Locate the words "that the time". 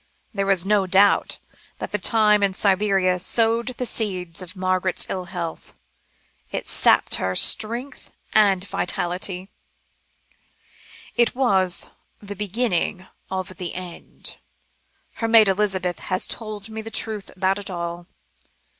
1.77-2.41